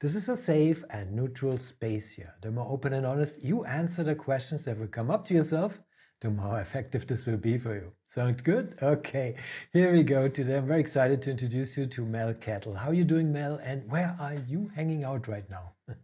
This 0.00 0.14
is 0.14 0.30
a 0.30 0.36
safe 0.36 0.82
and 0.88 1.12
neutral 1.12 1.58
space 1.58 2.10
here. 2.10 2.34
The 2.40 2.50
more 2.50 2.66
open 2.72 2.94
and 2.94 3.04
honest 3.04 3.44
you 3.44 3.66
answer 3.66 4.02
the 4.02 4.14
questions 4.14 4.64
that 4.64 4.78
will 4.78 4.86
come 4.86 5.10
up 5.10 5.26
to 5.26 5.34
yourself, 5.34 5.78
the 6.22 6.30
more 6.30 6.58
effective 6.62 7.06
this 7.06 7.26
will 7.26 7.36
be 7.36 7.58
for 7.58 7.74
you. 7.74 7.92
Sound 8.08 8.42
good? 8.42 8.78
Okay, 8.82 9.34
here 9.74 9.92
we 9.92 10.02
go. 10.02 10.26
Today 10.26 10.56
I'm 10.56 10.66
very 10.66 10.80
excited 10.80 11.20
to 11.20 11.30
introduce 11.30 11.76
you 11.76 11.84
to 11.84 12.06
Mel 12.06 12.32
Kettle. 12.32 12.74
How 12.74 12.88
are 12.88 12.94
you 12.94 13.04
doing, 13.04 13.30
Mel? 13.30 13.60
And 13.62 13.90
where 13.90 14.16
are 14.18 14.36
you 14.48 14.70
hanging 14.74 15.04
out 15.04 15.28
right 15.28 15.44
now? 15.50 15.72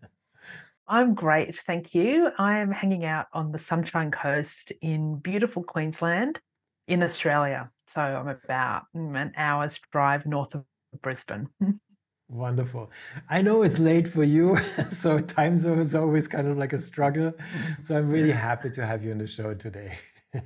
I'm 0.86 1.14
great, 1.14 1.56
thank 1.56 1.94
you. 1.94 2.28
I 2.36 2.58
am 2.58 2.72
hanging 2.72 3.06
out 3.06 3.28
on 3.32 3.50
the 3.50 3.58
Sunshine 3.58 4.10
Coast 4.10 4.72
in 4.82 5.16
beautiful 5.16 5.62
Queensland 5.62 6.38
in 6.86 7.02
Australia. 7.02 7.70
So 7.86 8.02
I'm 8.02 8.28
about 8.28 8.82
an 8.92 9.32
hour's 9.38 9.80
drive 9.90 10.26
north 10.26 10.54
of 10.54 10.66
Brisbane. 11.00 11.48
Wonderful. 12.28 12.90
I 13.28 13.40
know 13.42 13.62
it's 13.62 13.78
late 13.78 14.08
for 14.08 14.24
you, 14.24 14.58
so 14.90 15.20
time 15.20 15.58
zone 15.58 15.78
is 15.78 15.94
always 15.94 16.26
kind 16.26 16.48
of 16.48 16.58
like 16.58 16.72
a 16.72 16.80
struggle. 16.80 17.32
So 17.84 17.96
I'm 17.96 18.10
really 18.10 18.32
happy 18.32 18.70
to 18.70 18.84
have 18.84 19.04
you 19.04 19.12
on 19.12 19.18
the 19.18 19.26
show 19.28 19.54
today. 19.54 19.98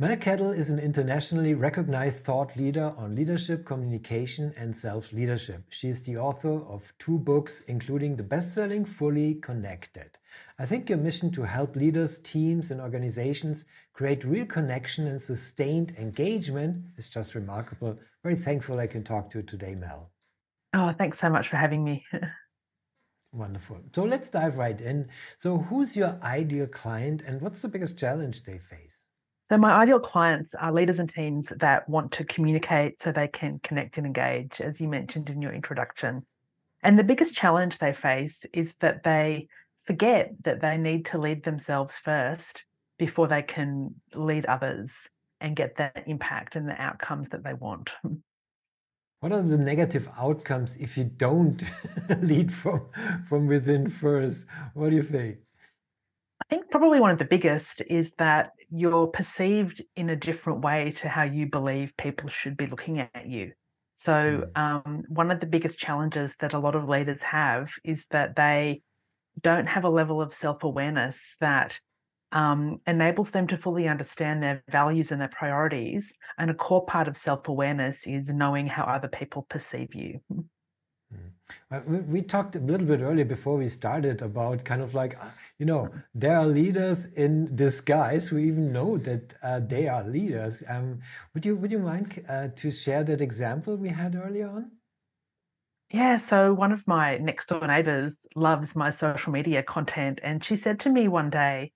Mel 0.00 0.16
Kettle 0.16 0.52
is 0.52 0.70
an 0.70 0.78
internationally 0.78 1.54
recognized 1.54 2.20
thought 2.24 2.56
leader 2.56 2.94
on 2.96 3.14
leadership, 3.14 3.66
communication, 3.66 4.54
and 4.56 4.74
self 4.74 5.12
leadership. 5.12 5.64
She 5.68 5.88
is 5.88 6.02
the 6.02 6.16
author 6.16 6.62
of 6.66 6.94
two 6.98 7.18
books, 7.18 7.62
including 7.62 8.16
the 8.16 8.22
best 8.22 8.54
selling 8.54 8.84
Fully 8.84 9.34
Connected. 9.34 10.16
I 10.58 10.66
think 10.66 10.88
your 10.88 10.98
mission 10.98 11.30
to 11.32 11.42
help 11.42 11.76
leaders, 11.76 12.18
teams, 12.18 12.70
and 12.70 12.80
organizations 12.80 13.66
create 13.92 14.24
real 14.24 14.46
connection 14.46 15.08
and 15.08 15.20
sustained 15.20 15.94
engagement 15.98 16.84
is 16.96 17.10
just 17.10 17.34
remarkable. 17.34 17.98
Very 18.22 18.36
thankful 18.36 18.78
I 18.78 18.86
can 18.86 19.04
talk 19.04 19.30
to 19.32 19.38
you 19.38 19.44
today, 19.44 19.74
Mel. 19.74 20.10
Oh, 20.74 20.92
thanks 20.96 21.18
so 21.18 21.30
much 21.30 21.48
for 21.48 21.56
having 21.56 21.82
me. 21.82 22.04
Wonderful. 23.32 23.80
So 23.92 24.04
let's 24.04 24.30
dive 24.30 24.56
right 24.56 24.80
in. 24.80 25.08
So, 25.36 25.58
who's 25.58 25.94
your 25.96 26.18
ideal 26.22 26.66
client 26.66 27.22
and 27.26 27.40
what's 27.42 27.60
the 27.60 27.68
biggest 27.68 27.98
challenge 27.98 28.42
they 28.42 28.58
face? 28.58 29.04
So, 29.44 29.58
my 29.58 29.72
ideal 29.72 30.00
clients 30.00 30.54
are 30.54 30.72
leaders 30.72 30.98
and 30.98 31.08
teams 31.08 31.52
that 31.58 31.88
want 31.88 32.12
to 32.12 32.24
communicate 32.24 33.02
so 33.02 33.12
they 33.12 33.28
can 33.28 33.60
connect 33.62 33.98
and 33.98 34.06
engage, 34.06 34.62
as 34.62 34.80
you 34.80 34.88
mentioned 34.88 35.28
in 35.28 35.42
your 35.42 35.52
introduction. 35.52 36.26
And 36.82 36.98
the 36.98 37.04
biggest 37.04 37.34
challenge 37.34 37.78
they 37.78 37.92
face 37.92 38.44
is 38.52 38.72
that 38.80 39.02
they 39.04 39.48
forget 39.84 40.32
that 40.44 40.60
they 40.60 40.78
need 40.78 41.06
to 41.06 41.18
lead 41.18 41.44
themselves 41.44 41.96
first 41.98 42.64
before 42.98 43.26
they 43.26 43.42
can 43.42 43.94
lead 44.14 44.46
others 44.46 44.92
and 45.40 45.56
get 45.56 45.76
that 45.76 46.04
impact 46.06 46.56
and 46.56 46.68
the 46.68 46.80
outcomes 46.80 47.28
that 47.30 47.44
they 47.44 47.54
want. 47.54 47.90
What 49.20 49.32
are 49.32 49.42
the 49.42 49.58
negative 49.58 50.08
outcomes 50.16 50.76
if 50.76 50.96
you 50.96 51.04
don't 51.04 51.64
lead 52.20 52.52
from 52.52 52.86
from 53.28 53.46
within 53.46 53.90
first? 53.90 54.46
What 54.74 54.90
do 54.90 54.96
you 54.96 55.02
think? 55.02 55.38
I 56.40 56.44
think 56.48 56.70
probably 56.70 57.00
one 57.00 57.10
of 57.10 57.18
the 57.18 57.24
biggest 57.24 57.82
is 57.88 58.12
that 58.18 58.52
you're 58.70 59.08
perceived 59.08 59.82
in 59.96 60.10
a 60.10 60.16
different 60.16 60.60
way 60.60 60.92
to 60.98 61.08
how 61.08 61.24
you 61.24 61.46
believe 61.46 61.96
people 61.96 62.28
should 62.28 62.56
be 62.56 62.66
looking 62.66 63.00
at 63.00 63.26
you. 63.26 63.52
So, 63.94 64.12
mm. 64.56 64.58
um, 64.58 65.02
one 65.08 65.32
of 65.32 65.40
the 65.40 65.46
biggest 65.46 65.80
challenges 65.80 66.36
that 66.38 66.54
a 66.54 66.58
lot 66.58 66.76
of 66.76 66.88
leaders 66.88 67.22
have 67.22 67.70
is 67.82 68.04
that 68.10 68.36
they 68.36 68.82
don't 69.40 69.66
have 69.66 69.84
a 69.84 69.90
level 69.90 70.22
of 70.22 70.32
self 70.32 70.62
awareness 70.62 71.34
that 71.40 71.80
um, 72.32 72.80
enables 72.86 73.30
them 73.30 73.46
to 73.48 73.56
fully 73.56 73.88
understand 73.88 74.42
their 74.42 74.62
values 74.68 75.10
and 75.12 75.20
their 75.20 75.28
priorities. 75.28 76.12
And 76.36 76.50
a 76.50 76.54
core 76.54 76.84
part 76.84 77.08
of 77.08 77.16
self 77.16 77.48
awareness 77.48 78.06
is 78.06 78.28
knowing 78.28 78.66
how 78.66 78.84
other 78.84 79.08
people 79.08 79.46
perceive 79.48 79.94
you. 79.94 80.20
Mm. 81.72 82.06
We 82.06 82.20
talked 82.20 82.56
a 82.56 82.58
little 82.58 82.86
bit 82.86 83.00
earlier 83.00 83.24
before 83.24 83.56
we 83.56 83.68
started 83.68 84.20
about 84.20 84.64
kind 84.64 84.82
of 84.82 84.94
like, 84.94 85.18
uh, 85.18 85.30
you 85.58 85.64
know, 85.64 85.90
there 86.14 86.36
are 86.36 86.46
leaders 86.46 87.06
in 87.06 87.56
disguise 87.56 88.28
who 88.28 88.36
even 88.36 88.72
know 88.72 88.98
that 88.98 89.34
uh, 89.42 89.60
they 89.60 89.88
are 89.88 90.04
leaders. 90.04 90.62
Um, 90.68 91.00
would 91.32 91.46
you 91.46 91.56
would 91.56 91.72
you 91.72 91.78
mind 91.78 92.24
uh, 92.28 92.48
to 92.56 92.70
share 92.70 93.04
that 93.04 93.22
example 93.22 93.76
we 93.76 93.88
had 93.88 94.14
earlier 94.14 94.48
on? 94.48 94.72
Yeah, 95.90 96.18
so 96.18 96.52
one 96.52 96.72
of 96.72 96.86
my 96.86 97.16
next 97.16 97.48
door 97.48 97.66
neighbors 97.66 98.18
loves 98.34 98.76
my 98.76 98.90
social 98.90 99.32
media 99.32 99.62
content, 99.62 100.20
and 100.22 100.44
she 100.44 100.54
said 100.54 100.78
to 100.80 100.90
me 100.90 101.08
one 101.08 101.30
day, 101.30 101.72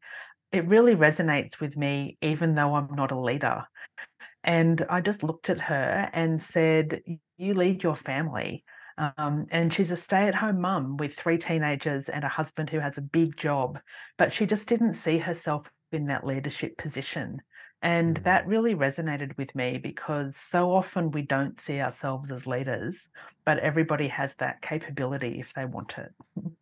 it 0.53 0.67
really 0.69 0.95
resonates 0.95 1.61
with 1.61 1.77
me, 1.77 2.19
even 2.21 2.55
though 2.55 2.75
I'm 2.75 2.95
not 2.95 3.11
a 3.11 3.19
leader. 3.19 3.65
And 4.45 4.85
I 4.91 5.01
just 5.01 5.23
looked 5.23 5.51
at 5.51 5.61
her 5.61 6.11
and 6.13 6.43
said, 6.43 7.01
You 7.39 7.55
lead 7.55 7.83
your 7.83 7.97
family. 7.97 8.65
Um, 8.99 9.47
and 9.51 9.73
she's 9.73 9.91
a 9.91 9.97
stay 9.97 10.29
at 10.29 10.35
home 10.35 10.61
mum 10.61 10.97
with 10.99 11.15
three 11.15 11.39
teenagers 11.39 12.09
and 12.09 12.25
a 12.25 12.29
husband 12.29 12.69
who 12.71 12.79
has 12.79 12.99
a 12.99 13.03
big 13.03 13.37
job, 13.37 13.79
but 14.19 14.33
she 14.33 14.45
just 14.45 14.69
didn't 14.69 14.95
see 14.95 15.19
herself 15.19 15.71
in 15.93 16.07
that 16.07 16.27
leadership 16.27 16.77
position. 16.77 17.41
And 17.81 18.21
mm. 18.21 18.25
that 18.25 18.47
really 18.47 18.75
resonated 18.75 19.37
with 19.39 19.55
me 19.55 19.79
because 19.79 20.37
so 20.37 20.73
often 20.73 21.11
we 21.11 21.23
don't 21.23 21.59
see 21.59 21.81
ourselves 21.81 22.31
as 22.31 22.47
leaders, 22.47 23.09
but 23.45 23.59
everybody 23.59 24.09
has 24.09 24.35
that 24.37 24.61
capability 24.61 25.41
if 25.41 25.53
they 25.55 25.65
want 25.65 25.95
it. 25.99 26.13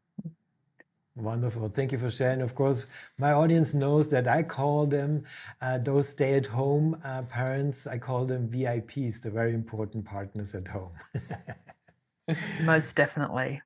Wonderful. 1.17 1.69
Thank 1.69 1.93
you 1.93 1.99
for 1.99 2.11
sharing. 2.11 2.41
Of 2.41 2.55
course, 2.55 2.87
my 3.19 3.33
audience 3.33 3.75
knows 3.75 4.09
that 4.11 4.29
I 4.29 4.43
call 4.43 4.87
them 4.87 5.25
uh, 5.61 5.79
those 5.79 6.09
stay 6.09 6.35
at 6.35 6.47
home 6.47 7.01
uh, 7.05 7.23
parents, 7.23 7.87
I 7.87 7.99
call 7.99 8.25
them 8.25 8.49
VIPs, 8.49 9.21
the 9.21 9.31
very 9.31 9.53
important 9.53 10.05
partners 10.05 10.55
at 10.55 10.69
home. 10.69 10.93
Most 12.63 12.95
definitely. 12.95 13.61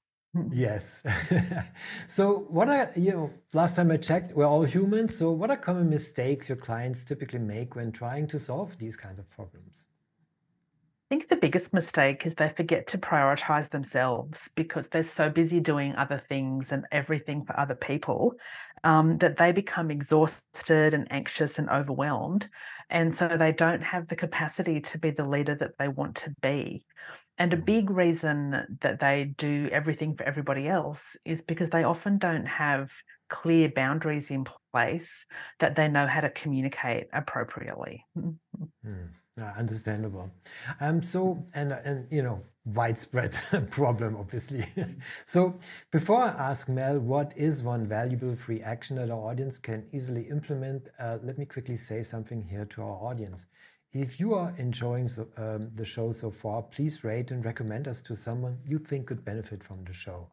yes. 0.50 1.02
so, 2.06 2.46
what 2.48 2.68
are, 2.68 2.90
you 2.96 3.12
know, 3.12 3.30
last 3.52 3.76
time 3.76 3.90
I 3.90 3.98
checked, 3.98 4.34
we're 4.34 4.46
all 4.46 4.62
humans. 4.62 5.16
So, 5.16 5.30
what 5.30 5.50
are 5.50 5.56
common 5.56 5.90
mistakes 5.90 6.48
your 6.48 6.56
clients 6.56 7.04
typically 7.04 7.38
make 7.40 7.76
when 7.76 7.92
trying 7.92 8.26
to 8.28 8.40
solve 8.40 8.78
these 8.78 8.96
kinds 8.96 9.18
of 9.18 9.30
problems? 9.30 9.86
I 11.14 11.16
think 11.16 11.28
the 11.28 11.36
biggest 11.36 11.72
mistake 11.72 12.26
is 12.26 12.34
they 12.34 12.48
forget 12.48 12.88
to 12.88 12.98
prioritize 12.98 13.70
themselves 13.70 14.50
because 14.56 14.88
they're 14.88 15.04
so 15.04 15.30
busy 15.30 15.60
doing 15.60 15.94
other 15.94 16.20
things 16.28 16.72
and 16.72 16.86
everything 16.90 17.44
for 17.44 17.56
other 17.56 17.76
people 17.76 18.32
um, 18.82 19.18
that 19.18 19.36
they 19.36 19.52
become 19.52 19.92
exhausted 19.92 20.92
and 20.92 21.06
anxious 21.12 21.60
and 21.60 21.70
overwhelmed. 21.70 22.48
And 22.90 23.16
so 23.16 23.28
they 23.28 23.52
don't 23.52 23.80
have 23.80 24.08
the 24.08 24.16
capacity 24.16 24.80
to 24.80 24.98
be 24.98 25.12
the 25.12 25.24
leader 25.24 25.54
that 25.54 25.78
they 25.78 25.86
want 25.86 26.16
to 26.16 26.34
be. 26.42 26.84
And 27.38 27.52
a 27.52 27.58
big 27.58 27.90
reason 27.90 28.78
that 28.80 28.98
they 28.98 29.34
do 29.38 29.68
everything 29.70 30.16
for 30.16 30.24
everybody 30.24 30.66
else 30.66 31.16
is 31.24 31.42
because 31.42 31.70
they 31.70 31.84
often 31.84 32.18
don't 32.18 32.46
have 32.46 32.90
clear 33.28 33.68
boundaries 33.68 34.32
in 34.32 34.48
place 34.72 35.26
that 35.60 35.76
they 35.76 35.86
know 35.86 36.08
how 36.08 36.22
to 36.22 36.30
communicate 36.30 37.06
appropriately. 37.12 38.04
Mm. 38.18 39.10
Yeah, 39.36 39.52
understandable. 39.58 40.30
Um, 40.80 41.02
so, 41.02 41.44
and 41.54 41.72
and 41.72 42.06
you 42.10 42.22
know, 42.22 42.40
widespread 42.66 43.32
problem, 43.70 44.16
obviously. 44.16 44.64
so, 45.26 45.58
before 45.90 46.22
I 46.22 46.28
ask 46.28 46.68
Mel, 46.68 47.00
what 47.00 47.32
is 47.36 47.62
one 47.64 47.86
valuable 47.86 48.36
free 48.36 48.62
action 48.62 48.96
that 48.96 49.10
our 49.10 49.18
audience 49.30 49.58
can 49.58 49.86
easily 49.92 50.22
implement? 50.30 50.88
Uh, 51.00 51.18
let 51.22 51.36
me 51.36 51.46
quickly 51.46 51.76
say 51.76 52.02
something 52.04 52.42
here 52.42 52.64
to 52.66 52.82
our 52.82 52.96
audience. 53.10 53.46
If 53.92 54.20
you 54.20 54.34
are 54.34 54.54
enjoying 54.58 55.08
so, 55.08 55.26
um, 55.36 55.70
the 55.74 55.84
show 55.84 56.12
so 56.12 56.30
far, 56.30 56.62
please 56.62 57.02
rate 57.04 57.30
and 57.32 57.44
recommend 57.44 57.88
us 57.88 58.00
to 58.02 58.16
someone 58.16 58.58
you 58.66 58.78
think 58.78 59.06
could 59.08 59.24
benefit 59.24 59.64
from 59.64 59.84
the 59.84 59.92
show. 59.94 60.28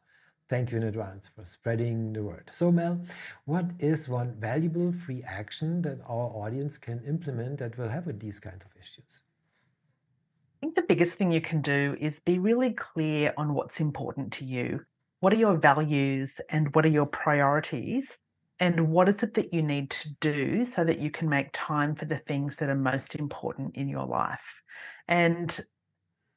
Thank 0.52 0.74
you 0.74 0.78
in 0.80 0.84
advance 0.84 1.30
for 1.34 1.46
spreading 1.46 2.12
the 2.12 2.22
word. 2.24 2.50
So, 2.52 2.74
Mel, 2.74 3.00
what 3.46 3.68
is 3.80 4.10
one 4.10 4.36
valuable 4.38 4.92
free 4.92 5.24
action 5.26 5.82
that 5.84 6.02
our 6.06 6.28
audience 6.44 6.78
can 6.78 7.02
implement 7.08 7.60
that 7.60 7.78
will 7.78 7.88
help 7.88 8.06
with 8.06 8.20
these 8.20 8.42
kinds 8.42 8.66
of 8.66 8.72
issues? 8.78 9.22
I 10.58 10.60
think 10.60 10.76
the 10.76 10.82
biggest 10.82 11.14
thing 11.14 11.32
you 11.32 11.40
can 11.40 11.62
do 11.62 11.96
is 12.02 12.20
be 12.20 12.38
really 12.38 12.74
clear 12.74 13.34
on 13.38 13.54
what's 13.54 13.80
important 13.80 14.34
to 14.34 14.44
you. 14.44 14.82
What 15.22 15.32
are 15.32 15.38
your 15.38 15.56
values 15.56 16.34
and 16.50 16.76
what 16.76 16.86
are 16.86 16.90
your 16.90 17.06
priorities? 17.06 18.18
And 18.60 18.90
what 18.90 19.08
is 19.08 19.24
it 19.24 19.36
that 19.36 19.54
you 19.54 19.62
need 19.62 19.90
to 19.92 20.10
do 20.20 20.66
so 20.66 20.84
that 20.84 21.00
you 21.00 21.12
can 21.12 21.30
make 21.30 21.48
time 21.54 21.96
for 21.96 22.04
the 22.04 22.20
things 22.28 22.58
that 22.58 22.68
are 22.68 22.76
most 22.76 23.16
important 23.16 23.78
in 23.78 23.88
your 23.88 24.06
life? 24.06 24.62
And 25.08 25.58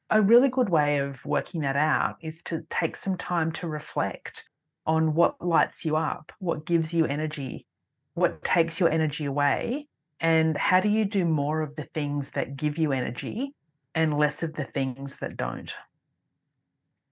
a 0.09 0.21
really 0.21 0.49
good 0.49 0.69
way 0.69 0.97
of 0.97 1.25
working 1.25 1.61
that 1.61 1.75
out 1.75 2.17
is 2.21 2.41
to 2.43 2.65
take 2.69 2.95
some 2.95 3.17
time 3.17 3.51
to 3.53 3.67
reflect 3.67 4.43
on 4.85 5.15
what 5.15 5.43
lights 5.43 5.83
you 5.83 5.95
up, 5.95 6.31
what 6.39 6.65
gives 6.65 6.93
you 6.93 7.05
energy, 7.05 7.65
what 8.13 8.43
takes 8.43 8.79
your 8.79 8.89
energy 8.89 9.25
away, 9.25 9.87
and 10.19 10.57
how 10.57 10.79
do 10.79 10.89
you 10.89 11.05
do 11.05 11.25
more 11.25 11.61
of 11.61 11.75
the 11.75 11.87
things 11.93 12.31
that 12.31 12.55
give 12.55 12.77
you 12.77 12.91
energy 12.91 13.53
and 13.95 14.17
less 14.17 14.43
of 14.43 14.53
the 14.53 14.65
things 14.65 15.15
that 15.21 15.37
don't. 15.37 15.73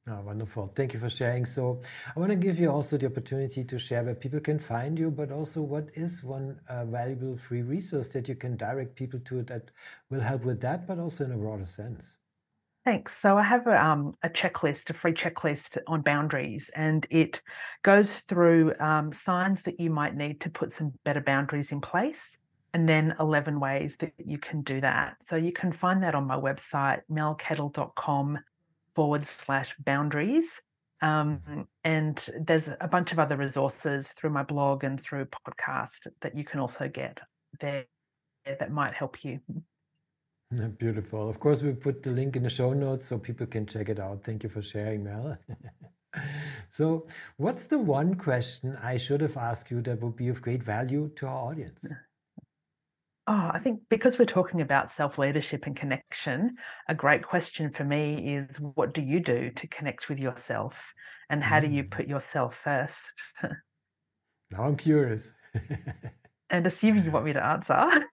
Oh, 0.06 0.20
wonderful. 0.20 0.70
Thank 0.76 0.94
you 0.94 1.00
for 1.00 1.10
sharing. 1.10 1.46
So, 1.46 1.82
I 2.14 2.20
want 2.20 2.30
to 2.32 2.36
give 2.36 2.60
you 2.60 2.70
also 2.70 2.98
the 2.98 3.06
opportunity 3.06 3.64
to 3.64 3.80
share 3.80 4.04
where 4.04 4.16
people 4.16 4.42
can 4.42 4.60
find 4.60 5.00
you, 5.00 5.10
but 5.10 5.32
also 5.32 5.62
what 5.62 5.88
is 5.94 6.22
one 6.22 6.60
uh, 6.68 6.84
valuable 6.84 7.38
free 7.38 7.62
resource 7.62 8.10
that 8.10 8.28
you 8.28 8.36
can 8.36 8.58
direct 8.58 8.96
people 8.98 9.22
to 9.22 9.44
that 9.44 9.72
will 10.10 10.20
help 10.20 10.44
with 10.44 10.60
that, 10.60 10.88
but 10.88 11.00
also 11.00 11.24
in 11.24 11.32
a 11.32 11.38
broader 11.38 11.64
sense. 11.64 12.18
Thanks. 12.86 13.18
So 13.18 13.38
I 13.38 13.44
have 13.44 13.66
a, 13.66 13.82
um, 13.82 14.14
a 14.24 14.30
checklist, 14.30 14.90
a 14.90 14.94
free 14.94 15.14
checklist 15.14 15.78
on 15.88 16.02
boundaries, 16.02 16.70
and 16.76 17.08
it 17.10 17.42
goes 17.82 18.16
through 18.16 18.74
um, 18.80 19.14
signs 19.14 19.62
that 19.62 19.80
you 19.80 19.90
might 19.90 20.16
need 20.16 20.42
to 20.42 20.50
put 20.50 20.74
some 20.74 20.92
better 21.06 21.22
boundaries 21.22 21.72
in 21.72 21.80
place, 21.80 22.36
and 22.74 22.88
then 22.90 23.16
11 23.22 23.58
ways 23.60 23.96
that 24.00 24.12
you 24.18 24.38
can 24.38 24.64
do 24.64 24.82
that. 24.82 25.16
So 25.22 25.38
you 25.38 25.54
can 25.54 25.72
find 25.72 26.04
that 26.04 26.14
on 26.14 26.28
my 26.28 26.36
website, 26.36 27.02
melkettle.com 27.10 28.40
forward 28.94 29.28
slash 29.28 29.74
boundaries. 29.80 30.62
Um, 31.02 31.68
and 31.86 32.26
there's 32.40 32.70
a 32.82 32.88
bunch 32.88 33.14
of 33.14 33.20
other 33.20 33.38
resources 33.38 34.10
through 34.10 34.32
my 34.32 34.44
blog 34.44 34.84
and 34.84 35.02
through 35.02 35.28
podcast 35.48 36.08
that 36.22 36.36
you 36.38 36.44
can 36.44 36.60
also 36.60 36.90
get 36.90 37.20
there 37.62 37.86
that 38.46 38.72
might 38.72 38.94
help 38.94 39.24
you. 39.24 39.40
Beautiful. 40.78 41.30
Of 41.30 41.40
course, 41.40 41.62
we 41.62 41.74
put 41.74 42.04
the 42.04 42.12
link 42.12 42.36
in 42.36 42.44
the 42.44 42.50
show 42.50 42.74
notes 42.74 43.06
so 43.06 43.18
people 43.18 43.48
can 43.48 43.66
check 43.66 43.90
it 43.90 44.00
out. 44.00 44.24
Thank 44.24 44.44
you 44.44 44.50
for 44.50 44.62
sharing, 44.62 45.04
Mel. 45.04 45.38
so, 46.70 47.08
what's 47.38 47.66
the 47.68 47.78
one 47.78 48.16
question 48.16 48.78
I 48.82 48.98
should 48.98 49.22
have 49.22 49.38
asked 49.38 49.72
you 49.72 49.82
that 49.82 50.02
would 50.02 50.16
be 50.16 50.28
of 50.28 50.42
great 50.42 50.64
value 50.64 51.12
to 51.16 51.28
our 51.28 51.52
audience? 51.52 51.86
Oh, 53.26 53.52
I 53.54 53.60
think 53.60 53.80
because 53.90 54.20
we're 54.20 54.26
talking 54.26 54.60
about 54.60 54.92
self 54.92 55.18
leadership 55.18 55.66
and 55.66 55.78
connection, 55.78 56.58
a 56.90 56.94
great 56.94 57.24
question 57.24 57.70
for 57.72 57.86
me 57.86 58.36
is 58.36 58.60
what 58.60 58.94
do 58.94 59.02
you 59.02 59.22
do 59.22 59.50
to 59.50 59.68
connect 59.68 60.10
with 60.10 60.20
yourself? 60.20 60.94
And 61.30 61.42
how 61.42 61.62
do 61.62 61.68
you 61.68 61.86
mm. 61.86 61.90
put 61.90 62.06
yourself 62.06 62.60
first? 62.62 63.22
now 64.52 64.64
I'm 64.64 64.76
curious. 64.76 65.34
and 66.50 66.68
assuming 66.68 67.06
you 67.06 67.12
want 67.12 67.24
me 67.24 67.32
to 67.32 67.46
answer. 67.46 68.04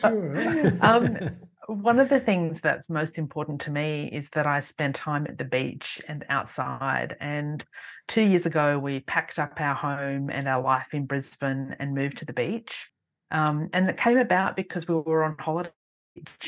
sure. 0.00 0.72
um, 0.84 1.30
one 1.70 2.00
of 2.00 2.08
the 2.08 2.18
things 2.18 2.60
that's 2.60 2.90
most 2.90 3.16
important 3.16 3.60
to 3.62 3.70
me 3.70 4.10
is 4.12 4.28
that 4.30 4.46
I 4.46 4.58
spend 4.58 4.96
time 4.96 5.26
at 5.28 5.38
the 5.38 5.44
beach 5.44 6.02
and 6.08 6.24
outside. 6.28 7.16
And 7.20 7.64
two 8.08 8.22
years 8.22 8.44
ago, 8.44 8.76
we 8.76 9.00
packed 9.00 9.38
up 9.38 9.60
our 9.60 9.74
home 9.74 10.30
and 10.30 10.48
our 10.48 10.60
life 10.60 10.88
in 10.92 11.06
Brisbane 11.06 11.76
and 11.78 11.94
moved 11.94 12.18
to 12.18 12.24
the 12.24 12.32
beach. 12.32 12.88
Um, 13.30 13.70
and 13.72 13.88
it 13.88 13.96
came 13.96 14.18
about 14.18 14.56
because 14.56 14.88
we 14.88 14.96
were 14.96 15.22
on 15.22 15.36
holiday. 15.38 15.70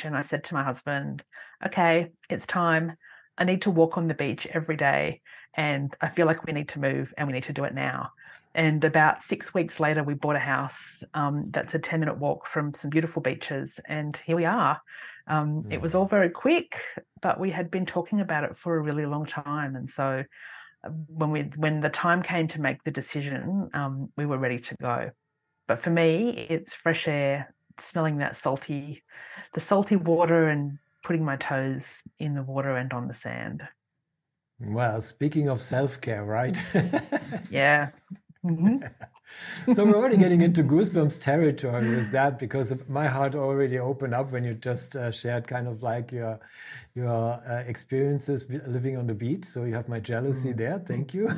And 0.02 0.16
I 0.16 0.22
said 0.22 0.42
to 0.44 0.54
my 0.54 0.64
husband, 0.64 1.22
okay, 1.64 2.10
it's 2.28 2.46
time. 2.46 2.96
I 3.38 3.44
need 3.44 3.62
to 3.62 3.70
walk 3.70 3.96
on 3.96 4.08
the 4.08 4.14
beach 4.14 4.46
every 4.46 4.76
day. 4.76 5.20
And 5.54 5.94
I 6.00 6.08
feel 6.08 6.26
like 6.26 6.44
we 6.44 6.52
need 6.52 6.70
to 6.70 6.80
move 6.80 7.14
and 7.16 7.28
we 7.28 7.32
need 7.32 7.44
to 7.44 7.52
do 7.52 7.62
it 7.62 7.74
now. 7.74 8.10
And 8.54 8.84
about 8.84 9.22
six 9.22 9.54
weeks 9.54 9.78
later, 9.78 10.02
we 10.02 10.14
bought 10.14 10.36
a 10.36 10.40
house 10.40 11.02
um, 11.14 11.46
that's 11.52 11.74
a 11.74 11.78
10 11.78 12.00
minute 12.00 12.18
walk 12.18 12.46
from 12.46 12.74
some 12.74 12.90
beautiful 12.90 13.22
beaches. 13.22 13.78
And 13.86 14.18
here 14.26 14.36
we 14.36 14.44
are. 14.44 14.80
Um, 15.26 15.66
It 15.70 15.80
was 15.80 15.94
all 15.94 16.06
very 16.06 16.30
quick, 16.30 16.76
but 17.20 17.38
we 17.38 17.50
had 17.50 17.70
been 17.70 17.86
talking 17.86 18.20
about 18.20 18.44
it 18.44 18.56
for 18.56 18.76
a 18.76 18.80
really 18.80 19.06
long 19.06 19.26
time. 19.26 19.76
And 19.76 19.88
so 19.88 20.24
uh, 20.84 20.88
when 20.88 21.30
we 21.30 21.42
when 21.56 21.80
the 21.80 21.88
time 21.88 22.22
came 22.22 22.48
to 22.48 22.60
make 22.60 22.82
the 22.84 22.90
decision, 22.90 23.70
um, 23.74 24.10
we 24.16 24.26
were 24.26 24.38
ready 24.38 24.58
to 24.58 24.74
go. 24.76 25.10
But 25.68 25.80
for 25.80 25.90
me, 25.90 26.46
it's 26.50 26.74
fresh 26.74 27.06
air, 27.08 27.54
smelling 27.80 28.18
that 28.18 28.36
salty, 28.36 29.02
the 29.54 29.60
salty 29.60 29.96
water 29.96 30.48
and 30.48 30.78
putting 31.02 31.24
my 31.24 31.36
toes 31.36 32.02
in 32.18 32.34
the 32.34 32.42
water 32.42 32.76
and 32.76 32.92
on 32.92 33.08
the 33.08 33.14
sand. 33.14 33.62
Well, 34.60 35.00
speaking 35.00 35.48
of 35.48 35.60
self 35.60 36.00
care, 36.00 36.24
right? 36.24 36.56
yeah. 37.50 37.90
Mm-hmm. 38.44 38.86
so 39.74 39.84
we're 39.84 39.96
already 39.96 40.16
getting 40.16 40.40
into 40.40 40.62
goosebumps 40.62 41.20
territory 41.20 41.96
with 41.96 42.10
that 42.12 42.38
because 42.38 42.74
my 42.88 43.06
heart 43.06 43.34
already 43.34 43.78
opened 43.78 44.14
up 44.14 44.32
when 44.32 44.44
you 44.44 44.54
just 44.54 44.96
uh, 44.96 45.10
shared 45.10 45.46
kind 45.46 45.68
of 45.68 45.82
like 45.82 46.12
your 46.12 46.40
your 46.94 47.40
uh, 47.48 47.62
experiences 47.66 48.44
living 48.66 48.96
on 48.96 49.06
the 49.06 49.14
beach. 49.14 49.44
So 49.44 49.64
you 49.64 49.74
have 49.74 49.88
my 49.88 50.00
jealousy 50.00 50.52
mm. 50.52 50.56
there. 50.56 50.78
Thank 50.78 51.14
you. 51.14 51.30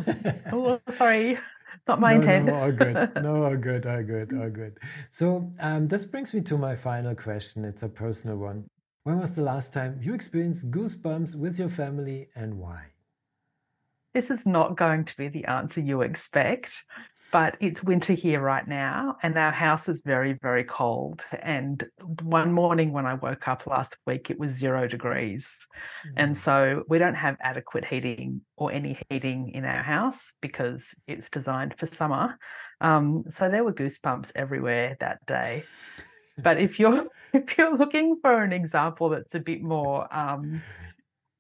oh, 0.53 0.81
sorry. 0.91 1.39
Not 1.87 2.01
my 2.01 2.15
no, 2.15 2.21
intent. 2.21 2.47
No, 2.47 2.55
all 2.55 2.73
good. 2.73 3.23
No, 3.23 3.45
all 3.45 3.57
good, 3.57 3.87
all 3.87 4.03
good, 4.03 4.33
all 4.33 4.51
good. 4.51 4.79
So 5.11 5.53
um, 5.61 5.89
this 5.89 6.05
brings 6.05 6.33
me 6.33 6.41
to 6.43 6.57
my 6.57 6.75
final 6.75 7.15
question. 7.15 7.65
It's 7.65 7.83
a 7.83 7.89
personal 7.89 8.37
one. 8.37 8.65
When 9.03 9.19
was 9.21 9.35
the 9.35 9.43
last 9.43 9.75
time 9.75 9.99
you 10.01 10.15
experienced 10.15 10.71
goosebumps 10.71 11.37
with 11.37 11.59
your 11.59 11.69
family 11.69 12.29
and 12.35 12.59
why? 12.59 12.87
This 14.15 14.31
is 14.31 14.47
not 14.47 14.77
going 14.77 15.05
to 15.05 15.17
be 15.17 15.29
the 15.29 15.45
answer 15.45 15.81
you 15.81 16.01
expect 16.01 16.85
but 17.35 17.57
it's 17.59 17.83
winter 17.83 18.13
here 18.13 18.41
right 18.41 18.69
now 18.69 19.17
and 19.25 19.37
our 19.37 19.51
house 19.51 19.89
is 19.89 20.01
very 20.05 20.35
very 20.35 20.63
cold 20.63 21.25
and 21.43 21.85
one 22.23 22.53
morning 22.53 22.93
when 22.93 23.07
i 23.07 23.15
woke 23.15 23.49
up 23.49 23.67
last 23.67 23.97
week 24.07 24.31
it 24.31 24.39
was 24.39 24.53
zero 24.53 24.87
degrees 24.87 25.51
mm-hmm. 26.07 26.15
and 26.17 26.39
so 26.39 26.85
we 26.89 26.97
don't 26.97 27.17
have 27.17 27.37
adequate 27.41 27.85
heating 27.85 28.41
or 28.57 28.71
any 28.71 28.97
heating 29.11 29.51
in 29.53 29.65
our 29.65 29.83
house 29.83 30.33
because 30.41 30.85
it's 31.09 31.29
designed 31.29 31.75
for 31.77 31.87
summer 31.87 32.39
um, 32.81 33.25
so 33.31 33.51
there 33.51 33.65
were 33.65 33.75
goosebumps 33.75 34.31
everywhere 34.37 34.97
that 35.01 35.19
day 35.27 35.65
but 36.39 36.57
if 36.59 36.79
you're 36.79 37.09
if 37.33 37.59
you're 37.59 37.77
looking 37.77 38.17
for 38.23 38.45
an 38.45 38.53
example 38.53 39.09
that's 39.09 39.35
a 39.35 39.41
bit 39.41 39.61
more 39.61 40.07
um, 40.15 40.63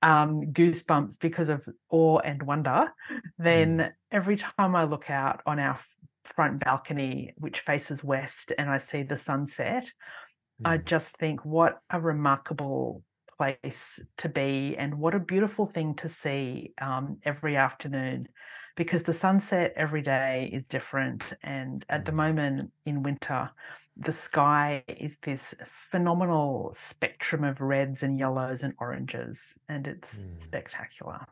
um, 0.04 0.52
goosebumps 0.52 1.18
because 1.18 1.48
of 1.48 1.66
awe 1.88 2.18
and 2.18 2.42
wonder, 2.42 2.92
then 3.38 3.78
mm. 3.78 3.92
Every 4.14 4.36
time 4.36 4.76
I 4.76 4.84
look 4.84 5.10
out 5.10 5.42
on 5.44 5.58
our 5.58 5.78
front 6.24 6.64
balcony, 6.64 7.34
which 7.36 7.60
faces 7.60 8.02
west, 8.02 8.52
and 8.56 8.70
I 8.70 8.78
see 8.78 9.02
the 9.02 9.18
sunset, 9.18 9.84
mm. 9.84 10.70
I 10.70 10.78
just 10.78 11.16
think 11.18 11.44
what 11.44 11.80
a 11.90 12.00
remarkable 12.00 13.02
place 13.36 14.00
to 14.18 14.28
be 14.28 14.76
and 14.78 14.94
what 14.98 15.14
a 15.14 15.18
beautiful 15.18 15.66
thing 15.66 15.94
to 15.96 16.08
see 16.08 16.72
um, 16.80 17.18
every 17.24 17.56
afternoon 17.56 18.28
because 18.76 19.02
the 19.02 19.12
sunset 19.12 19.72
every 19.76 20.02
day 20.02 20.50
is 20.52 20.66
different. 20.66 21.22
And 21.42 21.84
at 21.88 22.04
the 22.04 22.12
mm. 22.12 22.16
moment 22.16 22.70
in 22.86 23.02
winter, 23.02 23.50
the 23.96 24.12
sky 24.12 24.82
is 24.88 25.16
this 25.22 25.54
phenomenal 25.90 26.72
spectrum 26.76 27.44
of 27.44 27.60
reds 27.60 28.02
and 28.02 28.18
yellows 28.18 28.62
and 28.62 28.74
oranges, 28.78 29.38
and 29.68 29.86
it's 29.86 30.16
mm. 30.16 30.42
spectacular. 30.42 31.26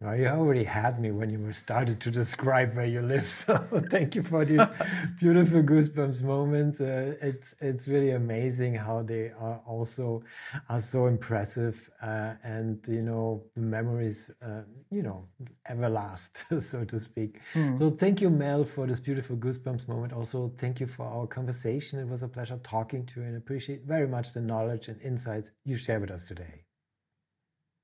Well, 0.00 0.14
you 0.14 0.28
already 0.28 0.62
had 0.62 1.00
me 1.00 1.10
when 1.10 1.28
you 1.28 1.52
started 1.52 1.98
to 2.02 2.10
describe 2.12 2.74
where 2.74 2.86
you 2.86 3.02
live. 3.02 3.28
So 3.48 3.56
thank 3.90 4.14
you 4.14 4.22
for 4.22 4.44
these 4.44 4.64
beautiful 5.18 5.60
goosebumps 5.60 6.22
moments. 6.22 6.80
Uh, 6.80 7.16
it's 7.20 7.56
it's 7.60 7.88
really 7.88 8.12
amazing 8.12 8.76
how 8.76 9.02
they 9.02 9.32
are 9.40 9.60
also 9.66 10.22
are 10.68 10.80
so 10.80 11.06
impressive, 11.06 11.90
uh, 12.00 12.34
and 12.44 12.78
you 12.86 13.02
know 13.02 13.42
the 13.56 13.60
memories, 13.60 14.30
uh, 14.40 14.62
you 14.90 15.02
know, 15.02 15.26
everlast, 15.68 16.62
so 16.62 16.84
to 16.84 17.00
speak. 17.00 17.40
Mm. 17.54 17.76
So 17.76 17.90
thank 17.90 18.20
you, 18.20 18.30
Mel, 18.30 18.62
for 18.62 18.86
this 18.86 19.00
beautiful 19.00 19.36
goosebumps 19.36 19.88
moment. 19.88 20.12
Also, 20.12 20.52
thank 20.58 20.78
you 20.78 20.86
for 20.86 21.06
our 21.06 21.26
conversation. 21.26 21.98
It 21.98 22.08
was 22.08 22.22
a 22.22 22.28
pleasure 22.28 22.60
talking 22.62 23.04
to 23.06 23.20
you, 23.20 23.26
and 23.26 23.36
appreciate 23.36 23.82
very 23.84 24.06
much 24.06 24.32
the 24.32 24.40
knowledge 24.40 24.86
and 24.86 25.00
insights 25.02 25.50
you 25.64 25.76
share 25.76 25.98
with 25.98 26.12
us 26.12 26.24
today. 26.24 26.62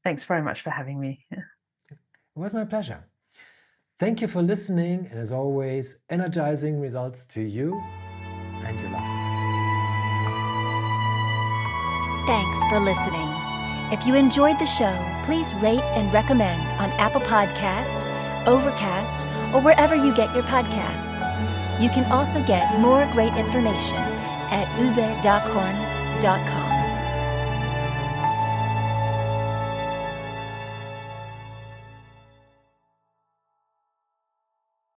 Thanks 0.05 0.25
very 0.25 0.43
much 0.43 0.61
for 0.63 0.71
having 0.71 1.01
me. 1.01 1.27
It 2.37 2.41
was 2.41 2.53
my 2.53 2.65
pleasure. 2.65 3.05
Thank 4.01 4.21
you 4.21 4.27
for 4.27 4.43
listening, 4.43 5.07
and 5.11 5.21
as 5.21 5.33
always, 5.33 5.97
energizing 6.11 6.81
results 6.81 7.25
to 7.27 7.43
you 7.43 7.81
and 8.65 8.81
your 8.81 8.91
loved 8.91 9.25
Thanks 12.27 12.59
for 12.71 12.81
listening. 12.81 13.29
If 13.93 14.07
you 14.07 14.15
enjoyed 14.15 14.59
the 14.59 14.67
show, 14.67 14.97
please 15.25 15.55
rate 15.57 15.85
and 15.95 16.13
recommend 16.13 16.73
on 16.81 16.91
Apple 16.93 17.21
Podcast, 17.21 18.07
Overcast, 18.47 19.25
or 19.55 19.61
wherever 19.61 19.95
you 19.95 20.13
get 20.15 20.35
your 20.35 20.45
podcasts. 20.45 21.21
You 21.81 21.91
can 21.91 22.11
also 22.11 22.43
get 22.45 22.81
more 22.81 23.07
great 23.13 23.35
information 23.35 23.99
at 24.51 24.67
uwedockhorn.com. 24.79 26.64